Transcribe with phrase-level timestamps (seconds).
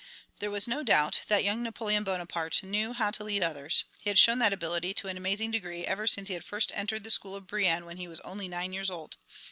[0.39, 3.83] There was no doubt that young Napoleon Bonaparte knew how to lead others.
[3.99, 7.03] He had shown that ability to an amazing degree ever since he had first entered
[7.03, 9.17] the school of Brienne when he was only nine years old.